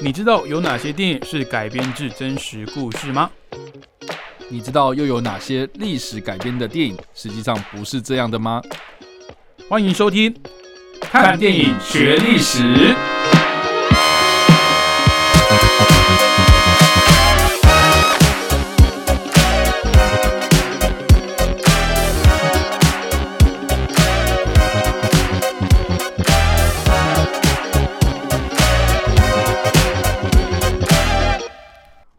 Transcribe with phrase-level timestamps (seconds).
[0.00, 3.28] 你知道有哪些电影是改编自真实故事吗？
[4.48, 8.62] 你知道又有哪些历史改编的电影实际上不是这样的吗？
[9.68, 10.32] 欢迎收听
[11.00, 12.62] 《看电影学历史》。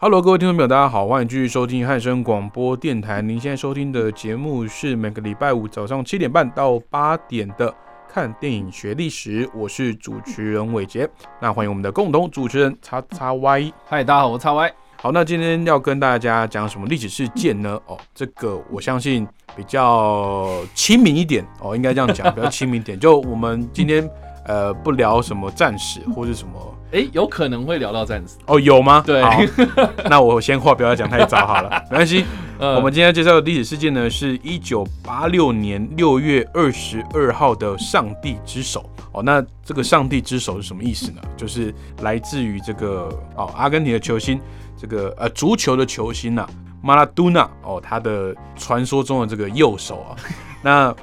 [0.09, 3.21] Hello，各位听众朋友，大家好，欢迎继续收听汉声广播电台。
[3.21, 7.69] 您现在收听的节目是每个礼拜五早上七点半到八点的
[8.11, 11.07] 《看电影学历史》，我是主持人伟杰。
[11.39, 13.71] 那欢迎我们的共同主持人叉叉 Y。
[13.85, 14.71] 嗨，大家好，我是叉 Y。
[14.95, 17.79] 好，那今天要跟大家讲什么历史事件呢？
[17.85, 22.99] 哦，这个我相信比较亲民一点哦，应该这样讲，比较亲民点。
[22.99, 24.09] 就我们今天
[24.47, 26.59] 呃不聊什么战史或是什么
[26.91, 28.37] 哎，有可能会聊到战士。
[28.47, 29.03] 哦，有吗？
[29.05, 29.23] 对，
[30.09, 32.25] 那我先话不要讲太早好了， 没关系。
[32.57, 38.83] 呃我们今天介绍的历史事件呢，是一九八六年六月二十二号的上帝之手。
[39.11, 41.21] 哦，那这个上帝之手是什么意思呢？
[41.37, 44.39] 就是来自于这个哦，阿根廷的球星，
[44.77, 46.47] 这个呃足球的球星呐、
[46.81, 50.15] 马拉多纳哦，他的传说中的这个右手啊，
[50.61, 50.95] 那。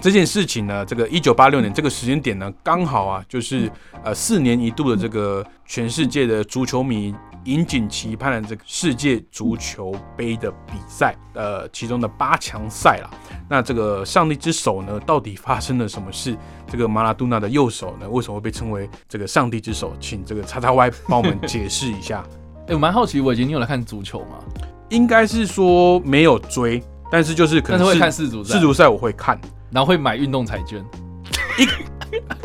[0.00, 3.70] 这件事情呢，这个一九八六年这个时间点呢，刚好啊，就是
[4.02, 7.14] 呃四年一度的这个全世界的足球迷
[7.44, 13.10] 引颈期盼的这个世界足球杯的比赛，呃，其中的八强赛啦。
[13.48, 16.36] 那这个上帝之手呢，到底发生了什么事？
[16.66, 19.94] 这个马拉多纳的右手呢，为什么会被称为这个上帝之手？
[20.00, 22.24] 请这个叉叉 Y 帮我们解释一下。
[22.68, 24.38] 哎，我蛮好奇，我已经，你有来看足球吗？
[24.88, 26.82] 应该是说没有追，
[27.14, 29.40] 但是就是可能是会看世足赛世，足赛我会看。
[29.70, 30.84] 然后会买运动彩券。
[31.56, 31.68] 一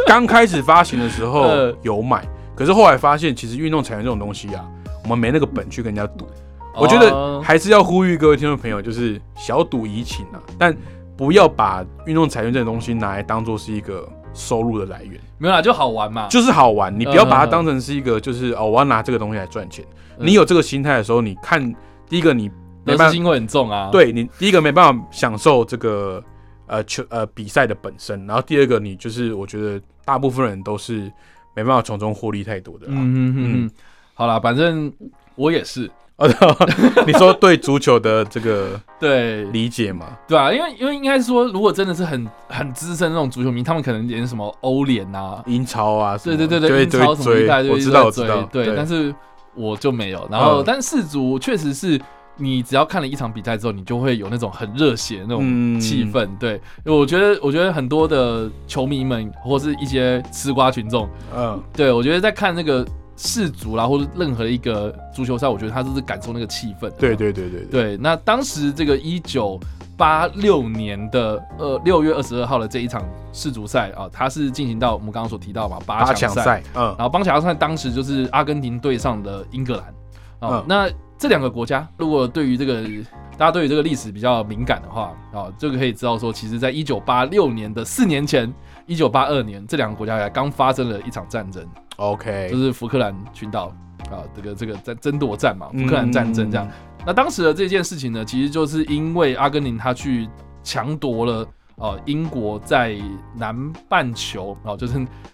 [0.06, 2.23] 刚开始发行的时候 呃有买，
[2.56, 4.64] 可是后来发现，其实运动彩券这种东西啊，
[5.06, 6.28] 我们没那个本去跟人家赌。
[6.76, 10.72] 我觉得哦还是要呼吁各位听众朋友，就是小赌怡情啊，但
[11.17, 16.27] 不要把运动彩券这种东西拿来当做是一个收入的来源，没有啦，就好玩嘛。
[16.27, 19.83] 就是好玩，你不要把它当成是一个就是哦，我要拿这个东西来赚钱。
[20.20, 21.73] 嗯你有这个心态的时候，你看
[22.08, 22.52] 第一个你
[22.86, 26.23] 得失心会很重啊。，对你第一个没办法享受这个
[26.67, 31.12] 呃球呃比赛的本身，然后第二个你就是我觉得大部分人都是
[31.56, 32.94] 没办法从中获利太多的啦。
[32.95, 33.72] 嗯嗯嗯嗯，
[34.14, 34.92] 好啦，反正
[35.36, 35.90] 我也是。
[36.17, 36.28] 哦，
[37.08, 40.17] 你说对足球的这个 对理解嘛？
[40.28, 49.16] 对啊，因为因为应该是说，如果真的是很很资深那种足球迷，他们可能连什么欧联啊，英超啊对对对对，就会英超什么一代就会追，就一直我知道追我知道，对，但是
[49.56, 50.28] 我就没有。
[50.30, 51.98] 然后，嗯但世足确实是
[52.39, 55.80] 你只要看了一场比赛之后，你就会有那种很热血的那种嗯。
[55.80, 56.27] 气氛。
[56.39, 61.61] 对，我觉得我觉得很多的球迷们或是一些吃瓜群众，嗯。
[61.73, 62.86] 对我觉得在看那个
[63.16, 66.89] 世足啦，或者任何一个足球赛，我觉得他都是感受那个气氛。
[66.92, 69.60] 对对对对对，对，那当时这个一九
[69.98, 76.95] 八六年的呃六月二十二号的这一场世足赛啊，它是进行到我们刚刚所提到嘛八八强赛，强赛，嗯。
[76.98, 79.94] 然后八强赛当时就是阿根廷对上的英格兰
[80.39, 80.66] 啊、嗯。
[80.67, 82.83] 那这两个国家如果对于这个
[83.38, 88.54] 大家对于这个历史比较敏感的话啊，这个可以知道说，其实在一九八六年的四年前，
[88.86, 93.67] 一九八二年这两个国家才刚发生了一场战争，，OK，就是福克兰群岛
[94.11, 95.83] 啊，这个这个在争夺战嘛，嗯。
[95.83, 96.67] 福克兰战争这样。
[97.05, 100.28] 那当时的这件事情呢，其实就是因为阿根廷他去
[100.61, 101.48] 强夺了
[101.80, 102.95] 呃英国在
[103.36, 103.56] 南
[103.88, 104.94] 半球哦、就是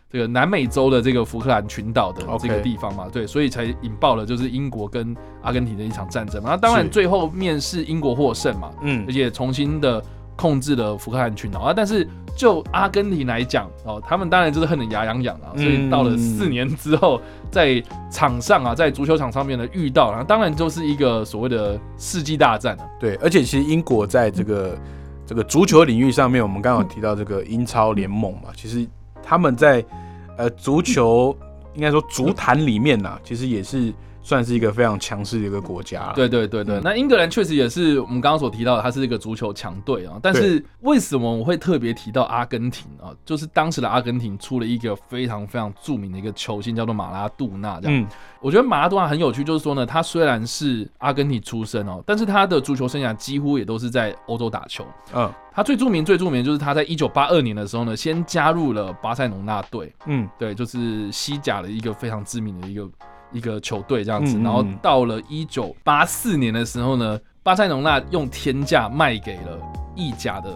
[0.09, 6.51] 这个南美洲的这个福克兰群岛的这个地方嘛对，所以才引爆了就是英国跟阿根廷的一场战争嘛。
[6.51, 10.01] 那当然最后面是英国获胜嘛，嗯而且重新的
[10.37, 11.73] 控制了福克兰群岛啊。
[11.75, 12.07] 但是
[12.37, 17.19] 就阿根廷来讲哦，他们当然就是恨得牙痒痒啊，所以到了四年之后，
[17.49, 22.85] 在场上啊，在足球场上面的遇到，然后当然就是一个所谓的世纪大战啊。
[22.99, 24.77] 对，而且其实英国在这个
[25.25, 28.87] 这个足球领域上面，我们刚刚提到这个英超联盟嘛，其实
[29.23, 29.83] 他们在
[30.37, 31.35] 呃足球
[31.73, 33.93] 应该说足坛里面呐、其实也是
[34.25, 36.11] 算是一个非常强势的一个国家。
[36.15, 40.19] 对对对对，嗯那英格兰确实也是我们刚刚所提到的，它是一个足球强队啊。
[40.19, 43.13] 但是为什么我会特别提到阿根廷啊？
[43.23, 47.79] 就是当时的阿根廷出了一个非常非常著名的一个球星，叫做马拉杜纳。
[47.79, 48.07] 这样，嗯
[48.41, 54.83] 我觉得马拉杜纳很有趣，就是说呢，他虽然是阿根廷出身哦，但是他的足球生涯几乎也都是在欧洲打球。
[55.13, 62.85] 嗯他最著名、最著名的就是他在一九八二年的时候呢，先加入了巴塞隆纳队，嗯对，就是西甲的一个非常知名的一个
[63.31, 64.37] 一个球队这样子。
[64.37, 69.59] 嗯嗯然后嗯到了一九八四年的时候呢，巴塞隆纳用天价卖给了
[69.95, 70.49] 意甲的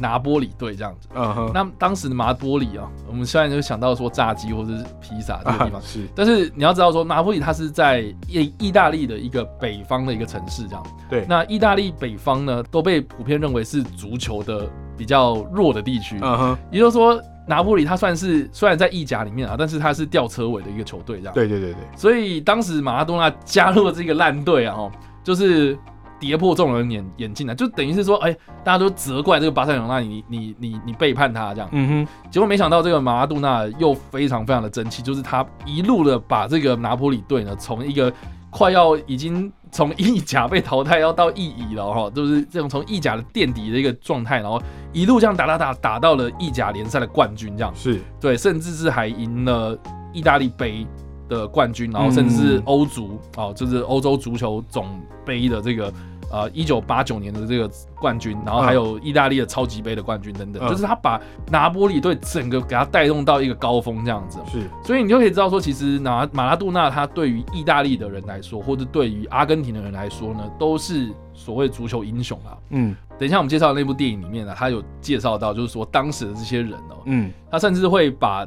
[0.00, 1.08] 拿波里队这样子。
[1.14, 10.86] 嗯哼，那当时的拿波里啊，我们现在就想到说炸鸡或者是披萨这个地方， 是，但是你要知道说拿波里它是在意意大利的一个北方的一个城市这样。
[11.10, 16.16] 对，那意大利北方呢都被普遍认为是足球的比较弱的地区。
[16.22, 21.34] 嗯哼，也就是说，拿破里他算是虽然在意甲里面啊，但是他是吊车尾的一个球队这样。
[21.34, 24.92] 对对对对，所以当时马拉多纳加入了这个烂队啊，哦，
[25.24, 25.76] 就是
[26.20, 31.68] 跌破众人眼眼镜啊，就等于是说，哎、大家都责怪这个巴塞罗那，你你你你背叛他这样。
[31.72, 38.12] 嗯哼，结果没想到这个马拉多纳又非常非常的争气，就是他一路的把这个拿破里队呢，从一个
[38.50, 44.60] 快要已经从意甲被淘汰要到意乙了哈，就是这种从意甲的垫底的一个状态，然后
[44.92, 47.72] 一路这样打打打打到了意甲联赛的冠军这样。
[47.74, 49.78] 是，对，甚至是还赢了
[50.12, 50.86] 意大利杯
[51.28, 54.86] 的冠军，然后甚至是欧足哦，就是欧洲足球总
[55.26, 55.92] 杯的这个
[56.30, 61.20] 呃一九八九年的这个冠军，然后还有意大利的超级杯的冠军等等，嗯就是他把
[61.50, 64.38] 拿波里队整个给他带动到一个高峰这样子。
[64.50, 72.56] 是，所以你就可以知道说，其实拿马拉杜纳他对于意大利的人来说，或者对于阿根廷的人来说呢，都是所谓足球英雄啊。
[72.70, 78.46] 嗯等一下我们介绍那部电影里面呢，他有介绍到，就是说当时的这些人哦，嗯，他甚至会把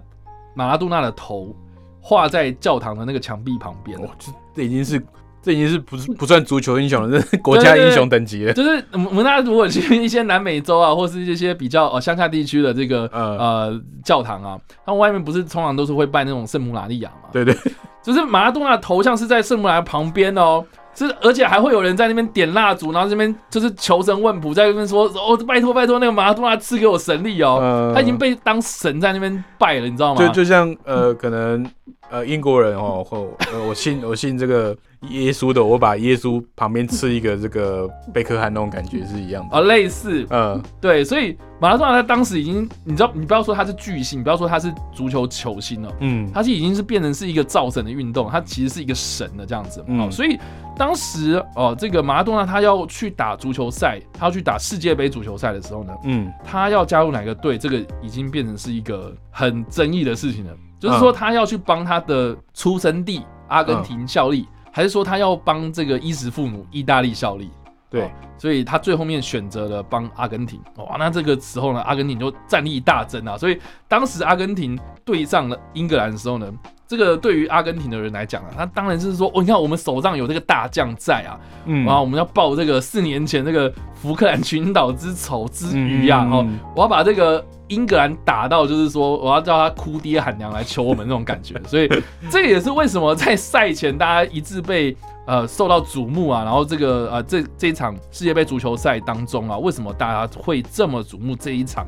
[0.54, 1.54] 马拉杜纳的头
[2.00, 4.00] 画在教堂的那个墙壁旁边。
[4.00, 5.04] 哦，这这已经是。
[5.44, 8.54] 这已经是不是不算足球英雄了， 这是国家英雄等级了。
[8.54, 17.30] 就是我们大家如果去一些南美洲啊，或是一些比较呃乡下地区的这个呃呃教堂啊，他们外面不是通常都是会拜那种圣母玛利亚嘛？
[17.32, 17.56] 对对，
[18.04, 20.64] 就是马拉多纳的头像是在圣母玛利亚旁边哦。
[20.94, 27.60] 是，而且还会有人在那边点蜡烛，然后这边就是求神问卜，在那边说：“哦，拜托拜托，那个马拉多纳赐给我神力哦。
[27.62, 30.22] 呃他已经被当神在那边拜了，你知道吗？
[30.22, 31.66] 就就像呃，可能
[32.10, 33.20] 呃英国人哦，或
[33.54, 34.76] 呃我信我信这个
[35.10, 39.58] 耶稣的，我把耶稣旁边吃一个这个贝克汉那种感觉是一样的。
[39.58, 40.62] 啊，类似，嗯。
[40.80, 46.30] 对，所以马拉多纳他当时已经，你知道，你不要说他是巨星，你不要说他是足球球星了，嗯。
[46.32, 49.84] 他是已经是变成是一个造神的运动，他其实是一个神的这样子。
[49.88, 50.02] 嗯。
[50.02, 50.40] 哦，所以
[50.78, 56.32] 当时哦，这个马拉多纳他要去打足球赛，他要去打世界杯足球赛的时候呢，嗯。
[56.44, 60.52] 他要加入哪个队，这个已经变成是一个很争议的事情了。
[60.80, 67.50] 就是说，他要去帮他的出生地阿根廷效力，还是说他要帮这个衣食父母意大利效力？
[67.90, 70.60] 对哦所以他最后面选择了帮阿根廷。
[70.78, 73.38] 哇，那这个时候呢，阿根廷就战力大增啊。
[73.38, 76.52] 所以当时阿根廷对上了英格兰的时候呢，
[76.88, 91.90] 这个对于阿根廷的人来讲啊，他当然是说，哦，你看我们手上有这个大将在啊，嗯然后我们要报这个四年前这个福克兰群岛之仇之余呀、哦，嗯我要把这个英格兰打到，就是说我要叫他哭爹喊娘来求我们那种感觉，所以
[92.30, 94.96] 这也是为什么在赛前大家一致被
[95.26, 101.88] 呃受到瞩目啊，然后这个呃这这一场世界杯足球赛当中啊，为什么大家会这么瞩目这一场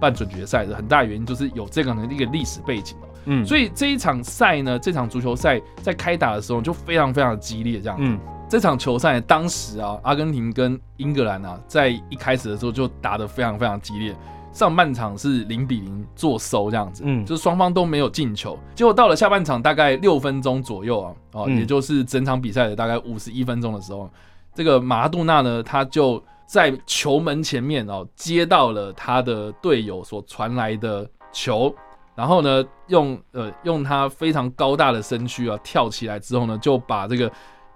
[0.00, 8.04] 半准决赛的很大原因就是有这个的一个历史背景哦，嗯所以这一场赛呢，这场足球赛在开打的时候就非常非常的激烈，这样子。
[8.06, 14.14] 嗯这场球赛当时啊，阿根廷跟英格兰啊，在一开始的时候就打得非常非常激烈。
[14.54, 18.56] 上半场是零比零做收这样子，嗯就是双方都没有进球。
[18.74, 24.08] 结果到了下半场大概六分钟左右啊，哦，嗯也就是整场比赛的大概五十一分钟的时候，
[24.54, 31.74] 这个马拉杜纳呢，他就在球门前面哦，接到了他的队友所传来的球，
[32.14, 37.28] 然后呢，用呃用他非常高大的身躯啊跳起来之后呢，就把这个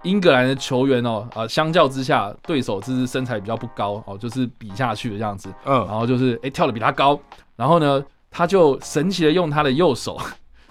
[0.02, 5.74] 英格兰的球员哦啊、相较之下，对手就是身材比较不高哦，就是比下去的这样子，嗯。
[5.86, 7.18] 然嗯后就是哎、诶跳的比他高，
[7.56, 10.24] 然后呢，他就神奇的用他的右手啊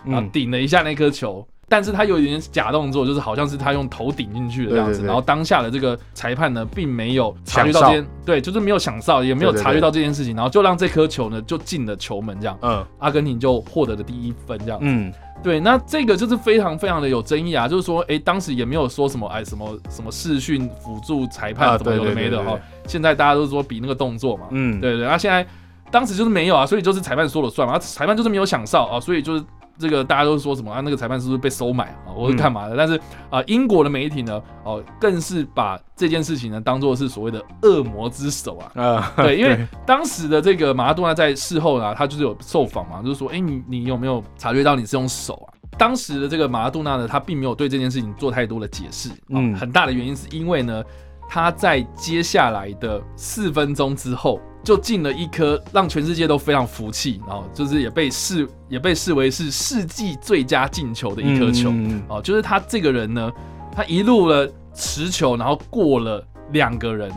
[0.06, 1.46] 嗯顶了一下那颗球。
[1.70, 5.08] 但是他有一点假动作，就是好像是他用头顶进去的这样子，对对对。
[5.08, 12.86] 然后当下的这个裁判呢，并没有察觉到这件，对，就是没有响哨，也没有察觉到这件事情，然后就让这颗球呢就进了球门，这样，嗯。
[13.00, 14.80] 阿根廷就获得了第一分，这样。
[14.82, 15.12] 嗯。
[15.44, 22.58] 对，那这个就是非常非常的有争议啊，就是说，哎，当时也没有说什么，哎，什么什么视讯辅助裁判啊什么有的没的哈。
[22.88, 25.46] 现在大家都说比那个动作嘛，嗯，对对，那现在
[25.92, 29.44] 当时就是没有啊，所以就是裁判说了算嘛，啊裁判就是没有响哨啊，所以就是
[29.78, 32.76] 这个大家都说什么啊，那个裁判是不是被收买啊，我是干嘛的？
[32.76, 38.72] 但是啊，英国的媒体呢，哦，更是把这件事情呢当做是所谓的恶魔之手啊。
[38.82, 45.54] 啊，对，因为当时的这个马拉多纳在事后呢，他就是有受访嘛，就是说，哎、你你有没有察觉到你是用手啊？
[45.78, 50.84] 当时的这个马拉多纳呢，他并没有对这件事情做太多的解释，嗯，嗯很大的原因是因为呢，
[51.30, 63.32] 他在接下来的四分钟之后，就进了一颗让全世界都非常服气，然后就是也被视也被视为是世纪最佳进球的一颗球，嗯哦，就是他这个人呢，
[63.74, 66.22] 他一路了持球，然后过了
[66.52, 67.10] 两个人，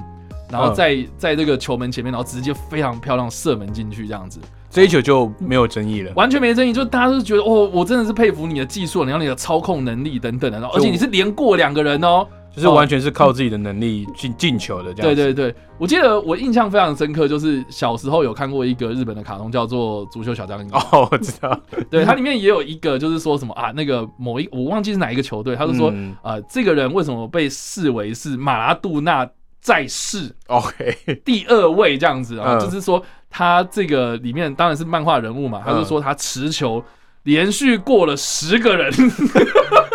[0.49, 0.75] 然后嗯。
[0.76, 4.38] 在在这个球门前面，然后直接非常漂亮射门进去，这样子。
[4.71, 6.12] 这一球就没有争议了。
[6.14, 15.14] 完全没争议，就大家都觉得哦，我真的是佩服你的技术，然后你的操控能力等等的，而且你是连过两个人哦，就是完全是靠自己的能力进进球的这样。
[15.14, 20.66] 对对对，我记得我印象非常深刻，就是小时候有看过一个日本的卡通，叫做《足球小将》。
[20.75, 21.59] 哦，我知道。
[21.90, 29.28] 对，它里面也有一个，就是说什么啊，那个某一我忘记是哪一个球队，他就说，嗯呃，这个人为什么被视为是马拉杜纳
[29.61, 32.59] 在世 OK， 第二位这样子啊？
[32.59, 36.83] 嗯就是说他这个里面当然是漫画人物嘛，他就说他持球
[37.23, 38.90] 连续过了十个人，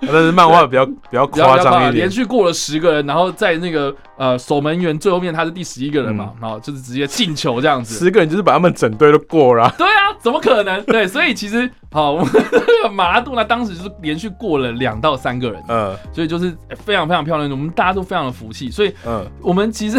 [0.00, 2.10] 但是漫画比较 比较夸张一点连。
[2.10, 7.94] 续过了十个人，然后在那个呃守门员最后面他是第十一个人嘛，然后就是直接进球这样子。
[7.94, 10.82] 十个人就是把他们整队都过了啊、 对啊，怎么可能？
[10.84, 16.54] 对，所以其实好，我们那个马拉杜纳当时就是连续过了两到三个人，嗯所以就是
[16.84, 18.70] 非常非常漂亮，我们大家都非常的服气。
[18.70, 19.98] 所以嗯，我们其实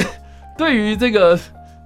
[0.57, 1.39] 对于这个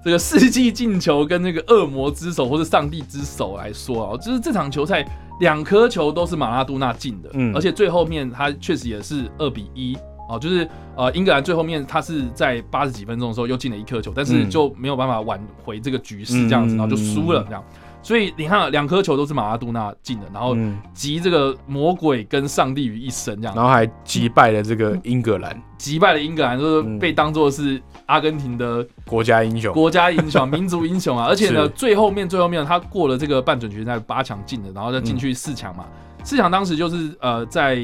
[0.04, 5.06] 这个世纪进球跟那个恶魔之手或者上帝之手来说啊，就是这场球赛
[5.40, 7.54] 两颗球都是马拉杜纳进的，嗯。
[7.56, 9.98] 而且最后面他确实也是二比一。
[10.28, 14.50] 哦，就是呃，英格兰最后面他是在八十几分钟的时候又进了一颗球，但是嗯。
[14.50, 17.64] 就没有办法挽回这个局势，这样子，嗯然后就输了这样。
[18.02, 20.80] 所以你看，两颗球都是马拉杜纳进的，然后嗯。
[20.96, 23.56] 集这个魔鬼跟上帝于一身，这样。
[23.56, 25.62] 然后还击败了这个英格兰。
[25.78, 26.98] 击败了英格兰，就是嗯。
[26.98, 29.74] 被当做是阿根廷的国家英雄。
[29.74, 31.26] 国家英雄、 民族英雄啊！
[31.28, 35.86] 而且呢，最后面最后面他过了这个半准决赛八强进的，然后再进去四强嘛。
[36.24, 37.78] 四强当时就是呃在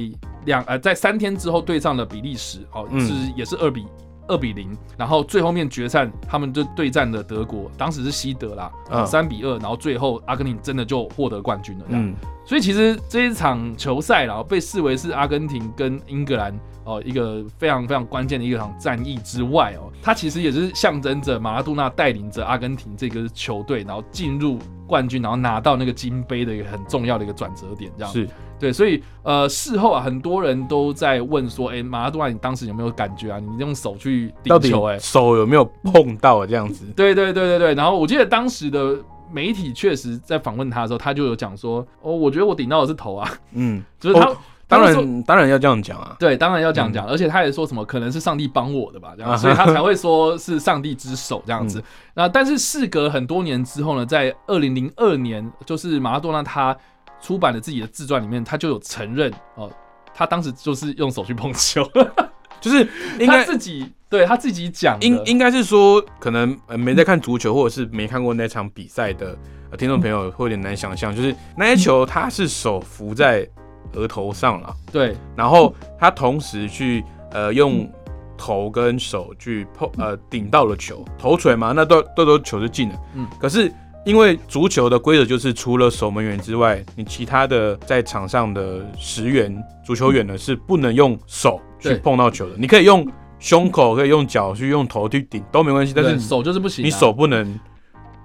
[0.46, 3.86] 两呃在三天之后对上了比利时，哦，嗯是也是二比
[4.32, 9.06] 二比零，然后最后面决战他们就对战了德国，当时是西德啦，嗯。
[9.06, 12.00] 三比二，然后最后阿根廷真的就获得冠军了，這樣。
[12.00, 24.58] 嗯，所以其实这一场球赛然后，被视为是阿根廷跟英格兰哦一个非常非常关键的一场战役之外哦，它其实也是象征着马拉杜纳带领着阿根廷这个球队，然后进入
[24.88, 28.14] 冠军，然后拿到那个金杯的一个很重要的一个转折点，这样。
[28.14, 28.30] 是
[28.62, 28.72] 对。
[28.72, 33.40] 所以呃，事后啊，很多人都在问说，哎、马拉多纳你当时有没有感觉啊？
[33.40, 36.86] 你用手去顶球、哎，手有没有碰到这样子？
[36.96, 38.96] 对对对对对，然后我记得当时的
[39.32, 44.28] 媒体确实在访问他的时候，他就有讲说，哦，我觉得我顶到的是头啊， 嗯，就是他。
[44.28, 44.38] 哦
[44.72, 46.16] 当然当然要这样讲啊。
[46.18, 51.84] 对，当然要讲讲，而且他也说什么可能是上帝帮我的吧，这样，啊所以 他才会说是上帝之手这样子嗯。
[52.14, 56.74] 那但是事隔很多年之后呢，在二零零二年，就是马拉多纳他
[57.22, 59.72] 出版了自己的自传里面，他就有承认哦，
[60.14, 61.88] 他当时就是用手去碰球，
[62.60, 62.88] 就是
[63.20, 69.38] 应他该自己对他自己讲，应应该是说，可能呃没在看足球，或者是没看过那场比赛的
[69.70, 73.48] 呃听众朋友会有点难想象，就是那些球他是手扶在
[73.94, 75.16] 额头上了，对。
[75.36, 77.90] 然后他同时去呃用
[78.38, 82.96] 头跟手去碰呃顶到了球，头锤嘛，那都都都球就进了。
[83.16, 83.72] 嗯嗯，可是
[84.06, 89.56] 因为足球的规则就是除了守门员之外，你其他的在场上的十员
[89.86, 93.08] 足球员呢是不能用手去碰到球的，你可以用
[93.40, 97.60] 胸口，可以用脚去用头去顶都没关系，但是手就是不行啊，你手不能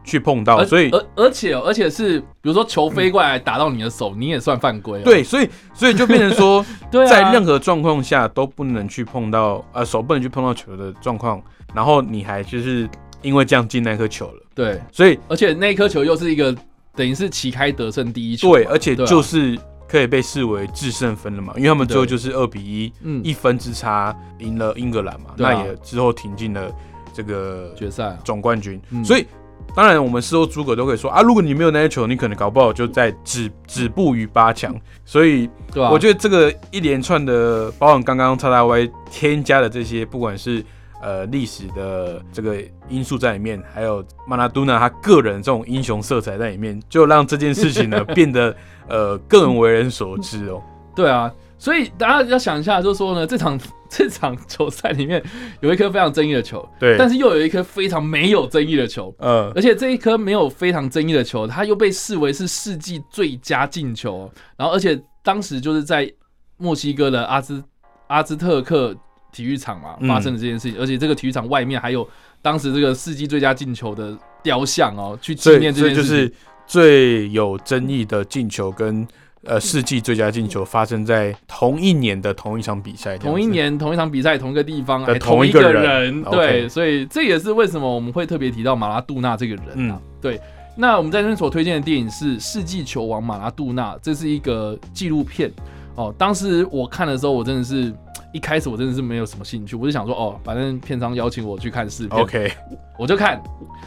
[0.04, 5.02] 去碰到，所以而而且而且是比如说球飞过来打到你的手，你也算犯规哦。
[5.04, 6.64] 对，所以所以就变成说。
[7.06, 11.42] 在任何状况下都不能去碰到，呃，手不能去碰到球的状况，
[11.74, 12.88] 然后你还就是
[13.22, 16.54] 因为这样进那颗球了，对，所以而且那一颗球又是一个
[16.94, 19.58] 等于是旗开得胜第一球，对，而且就是
[19.88, 23.20] 可以被视为制胜分了嘛，因为他们最后就是二比一，嗯。
[23.24, 26.70] 一分之差赢了英格兰嘛，那也之后挺进了
[27.12, 29.04] 这个决赛啊，总冠军，嗯。
[29.04, 29.26] 所以。
[29.74, 34.74] 当然，我们事后诸葛都可以说啊，如果你没有那些球，你可能搞不好就在止止步于八强。
[35.04, 35.90] 所以，对吧？
[35.90, 40.64] 我觉得这个一连串的，包含刚刚叉叉 Y 添加的这些，不管是
[41.02, 48.54] 呃历史的这个因素在里面，还有马拉多纳他个人这种英雄色彩在里面，就让这件事情呢变得
[48.88, 50.62] 呃更为人所知哦。
[50.94, 53.60] 对啊，所以大家要想一下，就是说呢，这场
[53.90, 55.22] 这场球赛里面
[55.60, 64.30] 有一颗非常争议的球，对，但是又有一颗非常没有争议的球，嗯，而且这一颗没有非常争议的球，它又被视为是世纪最佳进球。
[64.56, 66.10] 然后，而且当时就是在
[66.56, 67.62] 墨西哥的阿兹
[68.06, 68.96] 阿兹特克
[69.36, 72.08] 体育场嘛嗯发生的这件事情，而且这个体育场外面还有
[72.40, 76.02] 当时这个世纪最佳进球的雕像哦，去纪念这件事情。
[76.02, 76.32] 就是
[76.66, 79.06] 最有争议的进球跟
[79.44, 90.00] 呃世纪最佳进球发生在同一年的同一场比赛，同一年同一场比赛同一个地方，同一个人人，对，所以这也是为什么我们会特别提到马拉杜纳这个人啊。
[90.00, 90.40] 嗯对，
[90.76, 95.52] 那我们在这边所推荐的电影是《世纪球王马拉杜纳》，这是一个纪录片
[95.94, 96.12] 哦。
[96.18, 97.94] 当时我看的时候，我真的是
[98.36, 102.52] 一开始我真的是没有什么兴趣，我就想说哦，反正片商邀请我去看试片 OK，
[102.98, 103.42] 我就看，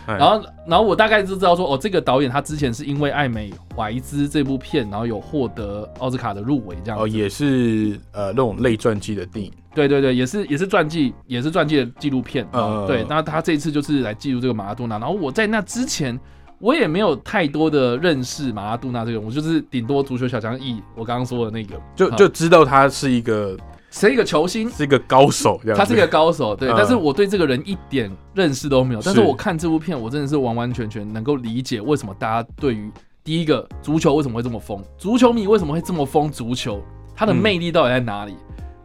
[0.08, 7.04] 哎然后然后我大概就知道说哦，这个导演他之前是因为《爱美怀兹》这部片，然后有获得奥斯卡的入围这样子。
[7.04, 9.54] 哦，也是呃那种类传记的电影。
[9.76, 12.48] 对对对，也是也是传记，也是传记的纪录片。
[12.54, 14.98] 嗯对，那他这一次就是来记录这个马拉多纳。
[14.98, 16.20] 然后我在那之前，
[16.58, 23.56] 我也没有太多的认识马拉多纳这个人，我就是顶多足球小将一，我刚刚说的那个，就就知道他是一个
[23.92, 24.70] 是一个球星。
[24.70, 25.78] 是一个高手这样。
[25.78, 29.02] 他是一个高手，对，嗯但是我对这个人一点认识都没有。
[29.04, 32.92] 但是是我看这部片，我真的是完完全全能够理解为什么大家对于
[33.24, 36.82] 第一个足球为什么会这么疯，足球迷为什么会这么疯足球，
[37.16, 38.36] 它的嗯魅力到底在哪里？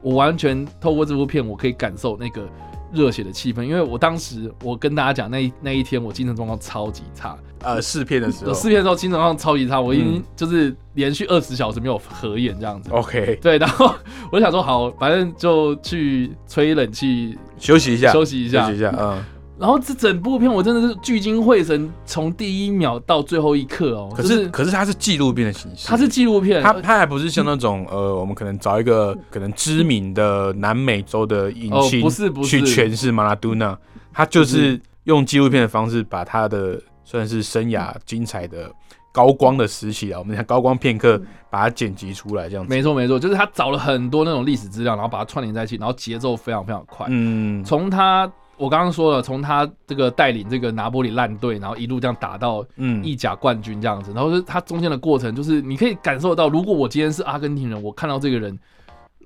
[0.02, 2.46] 我完全透过这部片，我可以感受那个
[2.94, 3.62] 热血的气氛。
[3.62, 12.90] 因为我当时我跟大家讲，那一那一天我精神状况超级差，呃试片的时候我试片的时候精神状况超级差，我已经嗯就是连续二十小时没有合眼这样子。
[12.90, 13.94] ，OK，对，然后
[14.30, 19.24] 我就想说，好，反正就去吹冷气休息一下，休息一下休息一下，嗯。
[19.58, 24.12] 然后这整部片我真的是聚精会神，从第一秒到最后一刻哦。
[24.14, 33.78] 可就是可是它是纪录片的形式，它是纪录片，它它还不是像那种呃，我们可能找一个可能知名的南美洲的影哦星不是不是去诠释马拉多纳，
[34.12, 38.68] 他就是用纪录片的方式把他的算是生涯精彩的
[39.12, 42.74] 高光的时期啊，我们讲高光片刻，把它剪辑出来这样子。
[42.74, 47.06] 没错没错，就是他找了很多那种历史资料，然后把它串联在一起，然后节奏非常非常快。
[47.08, 53.04] 嗯，从他我刚刚说了，从他这个带领这个拿波里烂队，然后一路这样打到嗯。
[53.04, 58.58] 意甲冠军这样子，然后是他中间的过程，就是你可以感受到，如果我今天是阿根廷人，我看到这个人，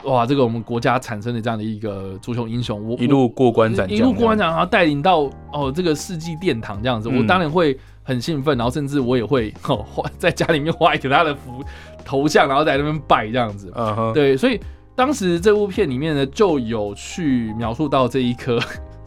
[0.04, 11.62] 哇，这个我们国家产生的这样的一个足球英雄，我一路过关斩将，一路过关斩，然后带领到哦这个世纪殿堂这样子，嗯我当然会很兴奋，然后甚至我也会哦画在家里面画一个他的符
[12.04, 13.72] 头像，然后在那边拜这样子。
[13.76, 14.58] 嗯哼，对，所以
[14.96, 18.58] 当时这部片里面呢，就有去描述到这一颗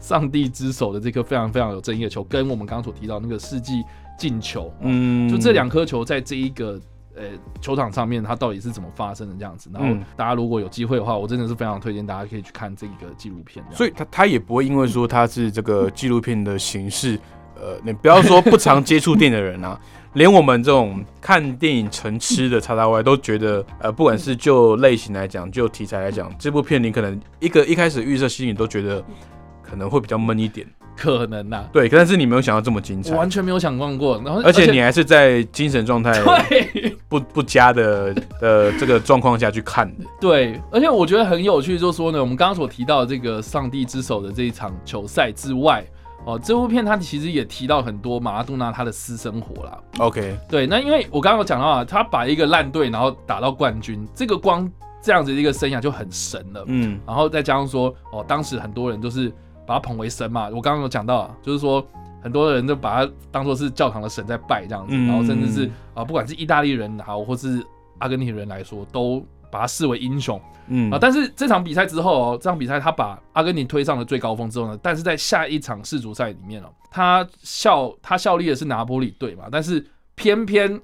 [0.02, 3.82] 上帝之手的这颗非常非常有争议的球，跟我们刚刚所提到那个世纪
[4.18, 6.78] 进球，嗯，嗯，就这两颗球在这一个。
[7.14, 7.24] 呃，
[7.60, 9.68] 球场上面它到底是怎么发生的这样子？
[9.70, 13.62] 然后嗯大家如果有机会的话，我真的是非常推荐大家可以去看这个纪录片。
[13.70, 17.20] 所以他他也不会因为说他是这个纪录片的形式，
[17.54, 19.78] 呃，你不要说不常接触电影的人啊，
[20.14, 29.04] 连我们这种看电影成痴的叉叉 Y 都觉得，呃，不管是就类型来讲，就题材来讲，这部片你可能一个一开始预设心里都觉得
[29.72, 34.20] 可能会比较闷一点，可能呐、对，但是你没有想到这么精彩我，完全没有想象过。
[34.22, 36.12] 然后，而且你还是在精神状态
[36.50, 45.82] 对不不佳的 呃这个状况下去看的，对，而且我觉得很有趣，就是说呢，我们刚刚所提到的这个上帝之手的这一场球赛之外，
[46.26, 49.78] 哦，这部片它其实也提到很多马拉多纳他的私生活啦。
[50.00, 54.70] OK，对，那因为我刚刚有讲到啊，他把一个烂队然后打到冠军，这个光
[55.02, 56.62] 这样子的一个生涯就很神了。
[56.66, 59.32] 嗯然后再加上说，哦，当时很多人都是
[59.72, 60.50] 把他捧为神嘛。
[60.50, 61.82] 我刚刚有讲到啊，就是说
[62.20, 67.64] 很多人都把他当做是教堂的神在拜这样子，嗯然后甚至是啊、不管是意大利人好，或是
[67.98, 70.98] 阿根廷人来说，都把他视为英雄嗯啊。
[71.00, 80.78] 但是这场比赛之后哦，这场比赛他把阿根廷推上了最高峰之后呢，但是在下一场世足赛里面哦，他效他效力的是拿波里队嘛，但是偏偏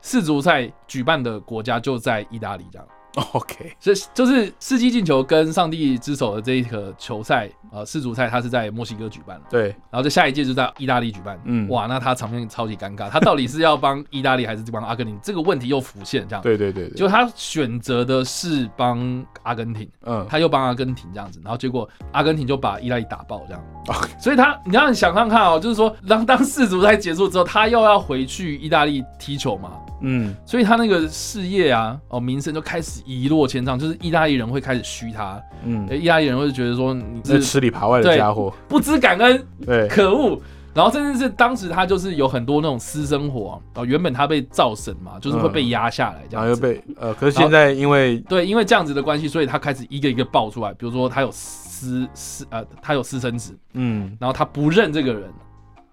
[0.00, 2.86] 世足赛举办的国家就在意大利这样。
[3.32, 11.38] OK，所以就是世纪进球跟上帝之手的这一个球赛，呃，世足赛它是在墨西哥举办，对，然后在下一届就在意大利举办。
[11.44, 11.68] 嗯。
[11.68, 15.18] 哇，那他场面超级尴尬，他到底是要帮意大利还是帮阿根廷？
[15.22, 16.42] 这个问题又浮现，这样。
[16.42, 20.26] 对对对对，就他选择的是帮阿根廷，嗯。
[20.28, 23.64] 他又帮阿根廷这样子，然后结果阿根廷就把意大利打爆这样。
[23.88, 30.34] OK 所以他，你让你想看看哦，就是说，当当世足赛结束之后，他又要回去意大利踢球嘛，嗯。
[30.44, 40.40] 所以他那个事业啊，哦，名声就开始一落千丈，就是意大利人会开始虚他，嗯，呃意大利人会觉得说你这是吃里扒外的家伙，不知感恩，对，可恶。
[40.74, 46.44] 然后甚至是当时他就是有很多那种私生活啊哦，原本他被造神嘛，就是会被压下来这样子。
[46.44, 55.28] 然后又被呃，可是现在因为对，因为这样子的关系，所以他开始一个一个爆出来，比如说他有私私呃，他有私生子，嗯然后他不认这个人，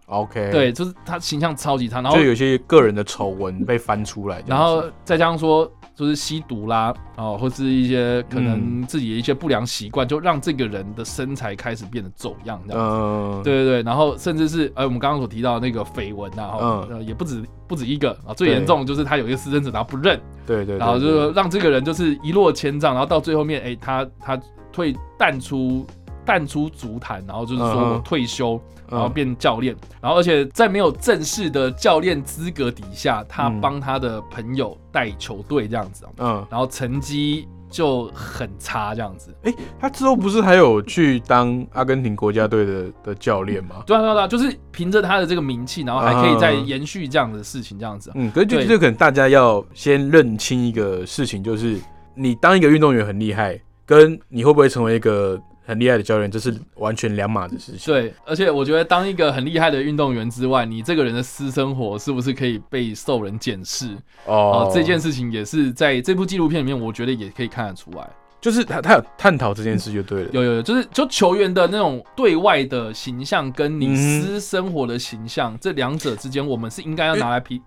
[0.07, 8.85] OK，，对，就是他形象超级差，然后就有些个人的丑闻被翻出来然，后再加上说，就是吸毒啦，哦，或是一些可能嗯。
[8.85, 12.81] 自己的一些不良习惯，就让这个人的身材开始变得走样，这样。
[12.87, 24.39] 嗯，对对对，然后甚至是呃，我们刚刚所提到的那个绯闻啊，哈、嗯呃，也不止不止一个啊，最严重就是他有一个私生子，然后不认，对对，对然后就对是让这个人就是一落千丈，然后到最后面，哎，他他
[24.71, 25.85] 退淡出
[26.25, 28.59] 淡出足坛，然后就是说我退休，
[28.89, 39.35] 然后嗯变教练，然后而且在没有正式的教练资格底下，他嗯帮他的朋友带球队这样子啊，嗯，然后成绩就很差这样子。
[39.79, 43.83] 他之后不是还有去当阿根廷国家队的的教练吗？
[43.85, 48.13] 对啊对啊就是凭着他的这个名气，然后还可以再嗯延续这样的事情这样子啊。
[48.15, 51.77] 嗯，可是就就可能大家要先认清一个事情，就是
[52.13, 57.93] 你当一个运动员很厉害，跟你会不会成为一个很厉害的教练，这是完全两码子事情。
[57.93, 63.97] 对，而且我觉得当一个很厉害的运动员之外，你这个人的私生活是不是可以被受人检视？
[64.25, 68.07] 哦、这件事情也是在这部纪录片里面，我觉得也可以看得出来。
[68.41, 70.29] 就是他他有探讨这件事就对了。
[70.31, 77.59] 有有有，就是就球员的那种对外的形象跟你嗯私生活的形象、这两者之间，我们是应该要拿来比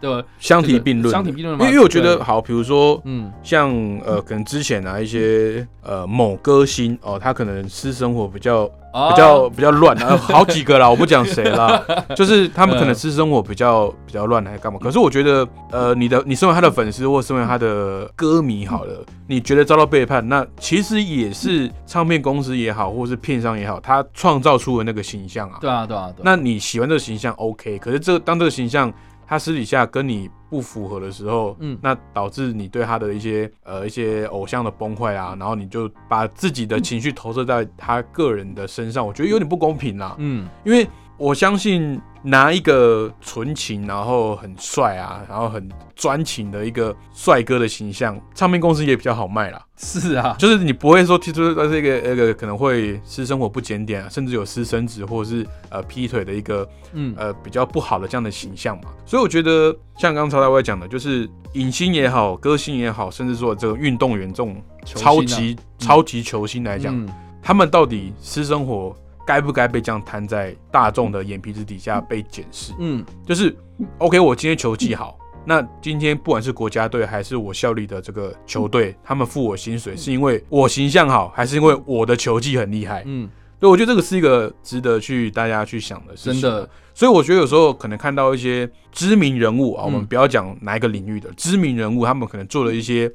[0.00, 3.30] 的相提并论，相提并论吗因为我觉得好，比如说嗯。
[3.42, 3.70] 像
[4.04, 11.80] 呃，可能之前啊一些呃某歌星哦，他可能私生活比较啊比较比较乱，啊，好几个啦，我不讲谁啦，
[12.16, 14.78] 就是他们可能嗯私生活比较比较乱，还是干嘛？
[14.82, 25.58] 可是我觉得，呃，你的你身为他的粉丝或身为他的歌迷好了，你觉得遭到背叛，那其实也是唱片公司也好，或是片商也好，他创造出的那个形象啊。
[25.60, 28.92] 对啊对啊对啊，那你喜欢这个形象 OK，可是这当这个形象
[29.26, 40.14] 他私底下跟你不符合的时候，嗯那导致你对他的一些呃一些偶像的崩坏啊，然后你就把自己的情绪投射在他个人的身上，我觉得有点不公平啦。
[40.18, 40.86] 嗯因为
[41.18, 49.62] 我相信拿一个纯情，然后很帅啊，然后很专情的一个帅哥的形象，唱片公司也比较好卖啦。
[49.78, 57.14] 是啊，就是你不会说提出这个那个可能会私生活不检点啊，甚至有私生子或者是呃劈腿的一个嗯。
[57.16, 58.90] 呃比较不好的这样的形象嘛。
[59.04, 67.08] 所以我觉得像刚刚曹大卫讲的，就是影星也好，歌星也好，甚至说这个运动员这种超级、超级球星来讲，嗯。
[67.42, 68.94] 他们到底私生活
[69.26, 72.72] 该不该被这样摊在大众的眼皮子底下被检视？
[72.78, 73.54] 嗯就是
[73.98, 83.02] OK，我今天球技好，那今天不管是国家队还是我效力的这个球队，他们付我薪水是因为我形象好，还是因为我的球技很厉害？
[83.04, 86.40] 嗯，对，我觉得这个是一个值得去大家去想的事情。
[86.40, 93.12] 真的，所以我觉得有时候可能看到一些知名人物啊，我们嗯不要讲哪一个领域的知名人物，他们可能做了一些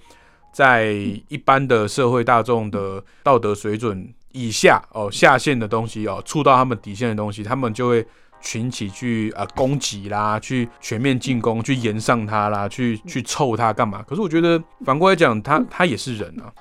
[0.53, 0.91] 在
[1.29, 8.05] 一般的社会大众的道德水准以下哦下线的东西哦，触到他们底线的东西，他们就会
[8.41, 14.03] 群起去呃攻击啦，去全面进攻，去延上他啦，去去臭他干嘛？
[14.07, 16.51] 可是我觉得反过来讲，他他也是人啊，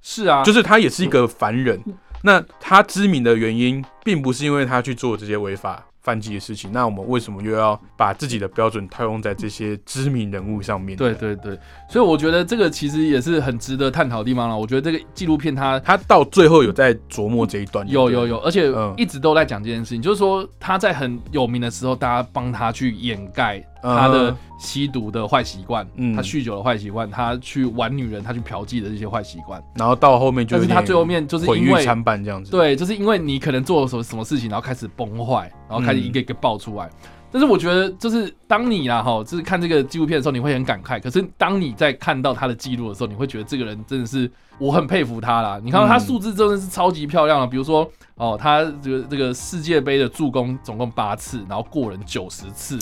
[0.00, 1.80] 是啊，就是他也是一个凡人。
[2.22, 6.70] 那他知名的原因，并不是因为他去做这些违法犯忌的事情。
[6.70, 10.96] 那我们为什么又要把自己的标准套用在这些知名人物上面？
[10.96, 11.58] 对，对对，
[11.90, 14.56] 所以我觉得这个其实也是很值得探讨的地方了。
[14.56, 17.84] 我觉得这个纪录片它它到最后有在琢磨这一段。
[17.88, 29.62] 有有有，而且嗯一直都在讲这件事情，就是说他在很有名的时候，大家帮他去掩盖他的嗯吸毒的坏习惯，嗯他酗酒的坏习惯，他去玩女人，他去嫖妓的这些坏习惯。
[29.74, 36.90] 然后到后面就但是他最后面就是因为参半这样子。，对，就是因为你可能做了什么什么事情，然后开始崩坏，然后开始一个一个爆出来。
[37.28, 40.98] 但是我觉得，就是当你啦哈，就是看这个纪录片的时候，你会很感慨。
[40.98, 45.60] 可是当你在看到他的记录的时候，你会觉得这个人真的是我很佩服他啦。
[45.62, 52.78] 你看到他嗯数字真的是超级漂亮的，比如说哦，他这个这个世界杯的助攻总共八次，然后过人九十次，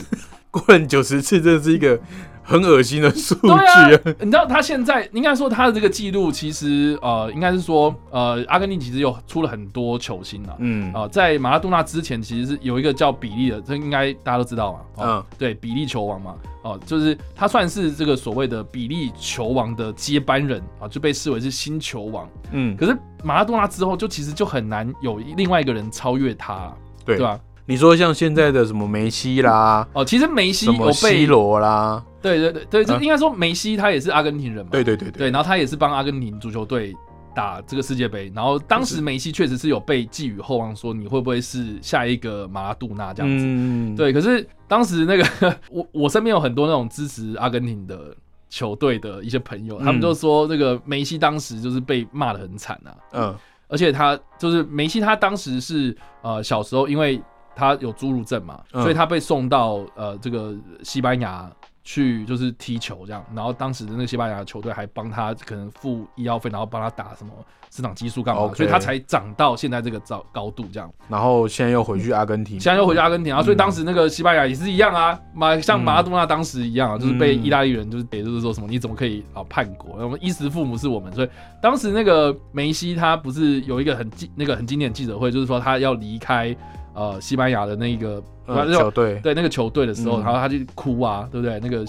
[0.55, 1.99] 过人九十次，这是一个
[2.43, 10.55] 很恶心的数据啊啊。，你知道他现在应该说他的这个记录，其实呃，应该是说呃，阿根廷其实有出了很多球星啊。
[10.59, 14.79] 嗯啊、在马拉多纳之前，其实是有一个叫比利的，这应该大家都知道嘛。
[14.97, 16.35] 哦、嗯对，比利球王嘛。
[16.63, 22.27] 哦、就是他算是这个所谓的比利球王的接班人啊、就被视为是新球王。
[22.53, 27.39] 嗯，可是马拉多纳之后，就其实就很难有另外一个人超越他啊，对对吧？
[27.67, 34.71] 你说像现在的什么梅西啦，哦，其实梅西有什么 C，罗啦，对对对对，就嗯应该说梅西他也是阿根廷人嘛。
[34.71, 36.95] 对对对对，然后他也是帮阿根廷足球队
[37.35, 43.45] 打这个世界杯，然后当时梅西确实是有被寄予厚望，说你会不会是下一个马拉杜纳这样子。
[43.47, 48.15] 嗯，对，可是当时那个我 我身边有很多那种支持阿根廷的
[48.51, 50.03] 球队的一些朋友，他们嗯。
[50.03, 53.35] 就说那个梅西当时就是被骂的很惨啊，嗯。
[53.67, 57.21] 而且他就是梅西，他当时是呃小时候因为
[57.57, 61.51] 他有侏儒症嘛，嗯所以他被送到呃这个西班牙
[61.83, 67.31] 去就是踢球这样，然后当时的那个西班牙球队还帮他可能付医药费，然后帮他打什么
[67.71, 70.91] 生长激素干嘛所以他才长到现在这个高高度这样。
[71.09, 79.97] 然后现在又回去阿根廷，现在又回去阿根廷啊，嗯所以当时那个西班牙也是一样啊，马像马拉多纳当时一样啊，就是被嗯意大利人就是也就是说什么你怎么可以啊叛国？
[79.99, 81.29] 我们衣食父母是我们，所以
[81.61, 86.57] 当时那个梅西他不是有一个很记那个很经典的记者会，就是说他要离开
[86.95, 90.25] 呃西班牙的那个呃球队，对那个球队的时候，嗯。
[90.25, 91.59] 然后他就哭啊，对不对？
[91.61, 91.85] 那个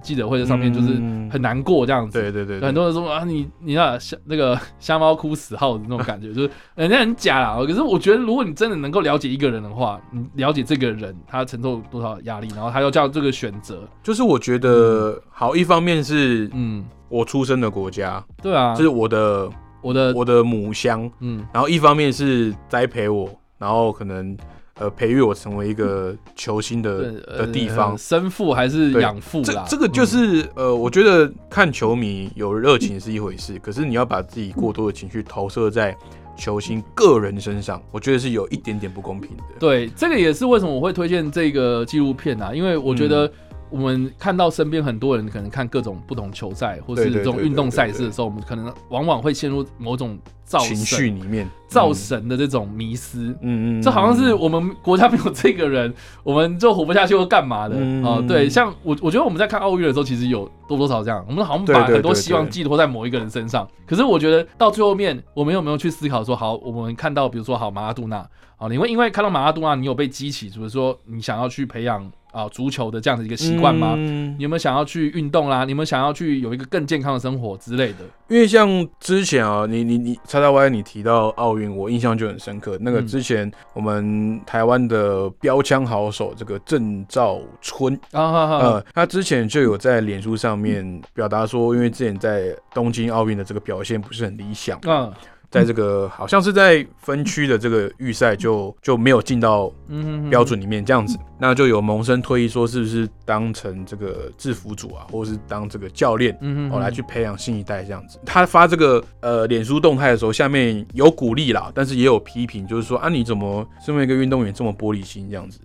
[0.00, 1.28] 记者会在上面就是嗯。
[1.30, 2.20] 很难过这样子。
[2.20, 7.56] 对对对，很多人说啊，你你那瞎那个 瞎猫哭死耗子那种感觉， 就是人家很假啦。
[7.66, 18.74] 可是我觉得，如果你真的能够了解一个人的话，你了解这个人他承受多少压力，然后他要叫这个选择，就是我觉得好，一方面是嗯，我出生的国家，对啊。
[18.74, 19.50] 就，是我的
[19.82, 21.44] 我的我的母乡，嗯。
[21.52, 24.36] 然后一方面是栽培我，然后可能
[24.74, 27.98] 呃培育我成为一个球星的对的地方呃。
[27.98, 35.96] 生父还是养父啦，这这个就嗯是、呃，我觉得看球迷有热情是一回事，可是你要把自己过多的情绪投射在
[36.36, 39.42] 球星个人身上，我觉得是有一点点不公平的。
[39.58, 43.32] 对，这个也是为什么我会推荐这个纪录片啊，因为我觉嗯得
[43.70, 53.18] 我们看到身边很多人可能看各种不同球赛或是这种运动赛事的时候，我们可能往往会陷入某种造情绪神、里面，造神的这种迷失。
[53.18, 57.76] 嗯，嗯嗯，这好像是我们国家没有这个人，我们就活不下去或干嘛的。
[57.76, 63.68] 啊、嗯对，像我，我觉得我们在看奥运的时候，其实有多多少少这样，我们好像把很多希望寄托在某一个人身上。
[63.86, 68.16] 可是我觉得到最后面，我们有没有去思考说，好，我们看到比如说好马拉杜纳，
[68.56, 73.94] 啊，你会因为看到马拉杜纳，你有被激起，就是说你想要去培养啊足球的这样的一个习惯吗？
[73.96, 75.64] 嗯你有没有想要去运动啦？
[75.64, 77.98] 你有没有想要去有一个更健康的生活之类的？
[78.28, 82.78] 因为像之前啊，你你你叉叉 Y 你提到奥运，我印象就很深刻。
[82.80, 95.12] 那个嗯之前我们台湾的标枪好手这个郑兆春，啊呃，他之前就有在脸书上面表达说，因为之前在东京奥运的这个表现不是很理想，嗯
[95.50, 106.36] 在这个好像是在分区的这个预赛就就没有进到嗯标准里面这样子，那就有萌生推议说，是不是当成这个制服组啊，或者是当这个教练。
[106.40, 108.18] 嗯哦，来去培养新一代这样子。
[108.26, 115.58] 他发这个呃脸书动态的时候，下面有鼓励啦，但是也有批评，就是说啊，你怎么身为一个运动员这么玻璃心这样子？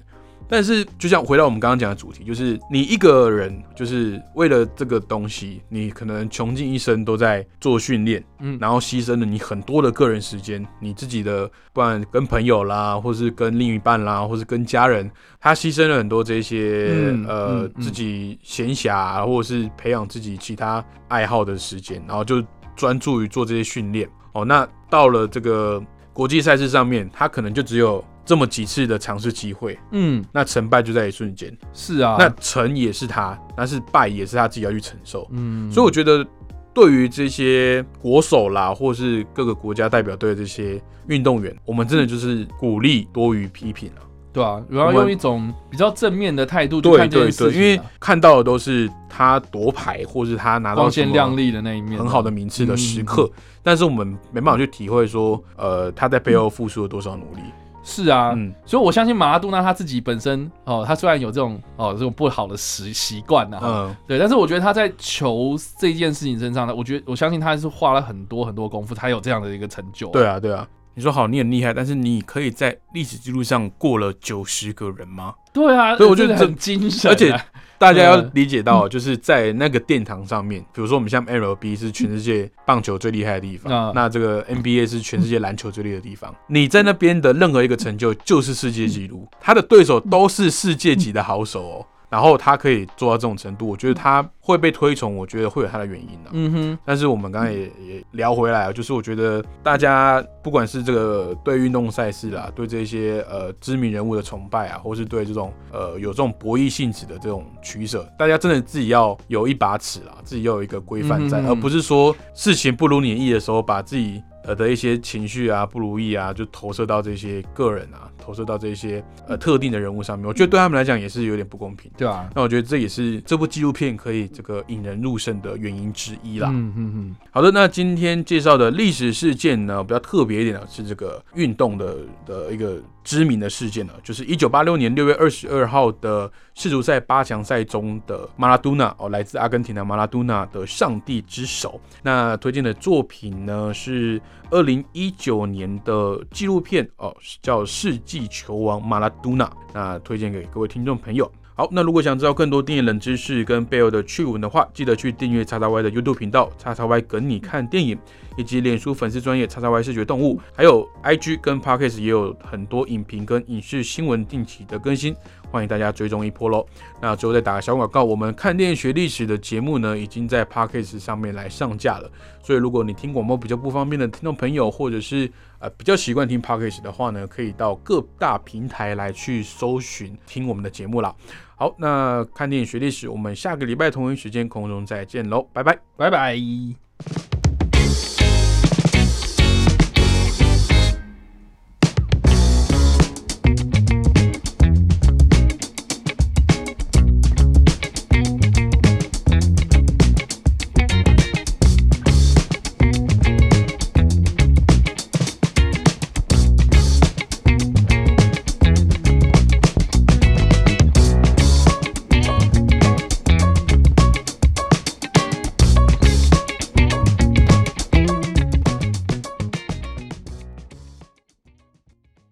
[0.54, 22.44] 但是就像回到我们刚刚讲的主题，就是你一个人就是为了这个东西，你可能穷尽一生都在做训练，嗯然后牺牲了你很多的个人时间，你自己的不然跟朋友啦，或是跟另一半啦，或是跟家人，他牺牲了很多这些、嗯呃自己闲暇、啊、或者是培养自己其他爱好的时间，然后就
[22.76, 24.08] 专注于做这些训练。
[24.34, 31.56] 哦，那到了这个国际赛事上面，他可能就只有这么几次的尝试机会，嗯，那成败就在一瞬间。
[31.74, 35.28] 是啊，那成也是他，但是败也是他自己要去承受。
[35.32, 36.26] 嗯，所以我觉得，
[36.74, 44.08] 对于这些国手啦，或是各个国家代表队的这些运动员，我们真的就是鼓励多于批评啊。
[44.32, 53.30] 对啊，然后用一种比较正面的态度去对看这件事情啊、对对，因为看到的都是他夺牌，或是他拿到光鲜亮丽的那一面，很好的名次的时嗯刻，
[53.62, 57.42] 但是我们没办法去体会说，呃，他在背后付出了多少努力。
[57.84, 70.08] 是啊，嗯，所以我相信马拉杜纳他自己本身哦，他虽然有这种哦这种不好的习习惯呐，嗯，对，但是我觉得他在球这件事情身上呢，我觉得我相信他是花了很多很多功夫，才有这样的一个成就。
[70.10, 70.68] 对啊，对啊。
[70.96, 75.34] 你说好，你很厉害，但是你可以在历史记录上过了九十个人吗？
[75.52, 77.36] 对啊，所以我觉得很精神啊，而且
[77.84, 86.34] 大家要嗯理解到，就是在那个殿堂上面，比如说我们像 MLB 是全世界棒球最厉害的地方，嗯那这个 NBA 是全世界篮球最厉害的地方。
[86.48, 91.86] 你在那边的任何一个成就就是世界纪录，他的对手都是世界级的好手哦。
[92.14, 96.30] 然后他可以做到这种程度，我觉得他会被推崇，我觉得会有他的原因啊。
[96.32, 111.50] 嗯哼，但是我们刚才也也聊回来了，就是我觉得大家不管是这个对运动赛事啦，对这些呃知名人物的崇拜啊，或是对这种呃有这种博弈性质的这种取舍，大家真的自己要有一把尺啦，自己要有一个规范在，嗯哼哼。
[111.50, 121.92] 而不是说事情不如你意的时候，把自己呃的一些情绪啊不如意啊，就投射到这些个人啊，投射到这些呃特定的人物上面，我觉得对他们来讲也是有点不公平。
[121.98, 126.50] 对啊，那我觉得这也是这部纪录片可以这个引人入胜的原因之一啦。
[126.52, 141.80] 嗯嗯嗯，好的，那今天介绍的历史事件呢，比较特别一点的是这个运动的的一个知名的事件呢，就是一九八六年六月二十二号的世足赛八强赛中的马拉多纳哦，来自阿根廷的马拉多纳的上帝之手。
[142.02, 151.32] 那推荐的作品呢是二零一九年的纪录片哦，叫《世纪球王马拉多纳》，那推荐给各位听众朋友。
[151.56, 157.96] 好，那如果想知道更多电影冷知识跟背后的趣闻的话，记得去订阅叉叉 Y 的 YouTube 频道，叉叉 Y 跟你看电影，
[158.38, 165.16] 以及脸书粉丝专业叉叉 Y 视觉动物，还有 IG 跟 Podcast 也有很多影评跟影视新闻定期的更新，
[165.54, 166.66] 欢迎大家追踪一波喽。
[167.00, 172.10] 那最后再打个小广告，我们看电影学历史的节目呢，已经在 Podcast 上面来上架了，
[172.42, 181.14] 所以如果你听广播比较不方便的听众朋友，或者是呃比较习惯听 Podcast 的话呢，可以到各大平台来去搜寻听我们的节目啦。
[181.56, 187.33] 好，那看电影学历史，我们下个礼拜同一时间空中再见喽，拜拜，拜拜。